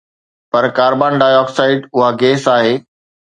پر 0.51 0.63
carbon 0.77 1.13
ڊاءِ 1.21 1.35
oxide 1.41 1.79
اها 1.97 2.09
gas 2.21 2.43
آهي 2.55 2.73